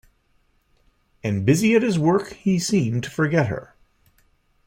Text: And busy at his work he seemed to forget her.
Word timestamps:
And 1.23 1.45
busy 1.45 1.75
at 1.75 1.83
his 1.83 1.99
work 1.99 2.31
he 2.33 2.57
seemed 2.57 3.03
to 3.03 3.11
forget 3.11 3.49
her. 3.49 3.75